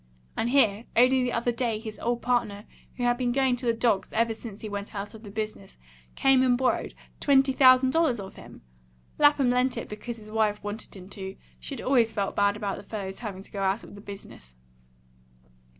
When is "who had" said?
2.95-3.17